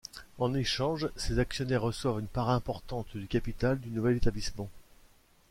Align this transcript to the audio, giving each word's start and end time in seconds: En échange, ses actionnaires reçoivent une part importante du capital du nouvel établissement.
En 0.39 0.55
échange, 0.55 1.07
ses 1.15 1.37
actionnaires 1.37 1.83
reçoivent 1.83 2.21
une 2.21 2.25
part 2.27 2.49
importante 2.49 3.15
du 3.15 3.27
capital 3.27 3.79
du 3.79 3.89
nouvel 3.91 4.17
établissement. 4.17 4.67